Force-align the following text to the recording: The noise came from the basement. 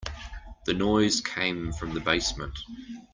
The 0.65 0.73
noise 0.73 1.21
came 1.21 1.71
from 1.73 1.93
the 1.93 1.99
basement. 1.99 2.57